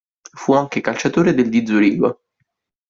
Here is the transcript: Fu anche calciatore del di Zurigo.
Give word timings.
Fu 0.33 0.53
anche 0.53 0.81
calciatore 0.81 1.35
del 1.35 1.49
di 1.49 1.63
Zurigo. 1.63 2.21